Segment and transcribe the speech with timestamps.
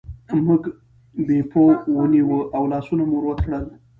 [0.45, 0.61] موږ
[1.25, 1.63] بیپو
[1.97, 3.65] ونیوه او لاسونه مو ور وتړل.